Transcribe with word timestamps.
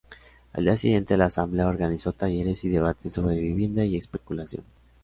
Al 0.53 0.63
día 0.63 0.77
siguiente 0.77 1.15
la 1.15 1.25
Asamblea 1.25 1.67
organizó 1.67 2.11
talleres 2.11 2.63
y 2.65 2.69
debates 2.69 3.13
sobre 3.13 3.39
vivienda 3.39 3.85
y 3.85 3.97
especulación. 3.97 4.63